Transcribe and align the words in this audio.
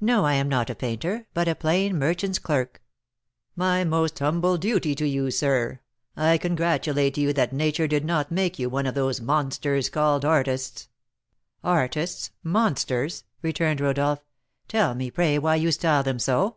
"No, 0.00 0.24
I 0.24 0.32
am 0.32 0.48
not 0.48 0.70
a 0.70 0.74
painter, 0.74 1.26
but 1.34 1.46
a 1.46 1.54
plain 1.54 1.98
merchant's 1.98 2.38
clerk." 2.38 2.80
"My 3.54 3.84
most 3.84 4.18
humble 4.18 4.56
duty 4.56 4.94
to 4.94 5.06
you, 5.06 5.30
sir. 5.30 5.80
I 6.16 6.38
congratulate 6.38 7.18
you 7.18 7.34
that 7.34 7.52
Nature 7.52 7.86
did 7.86 8.02
not 8.02 8.32
make 8.32 8.58
you 8.58 8.70
one 8.70 8.86
of 8.86 8.94
those 8.94 9.20
monsters 9.20 9.90
called 9.90 10.24
artists." 10.24 10.88
"Artists, 11.62 12.30
monsters!" 12.42 13.24
returned 13.42 13.82
Rodolph. 13.82 14.24
"Tell 14.68 14.94
me, 14.94 15.10
pray, 15.10 15.38
why 15.38 15.56
you 15.56 15.70
style 15.70 16.02
them 16.02 16.18
so." 16.18 16.56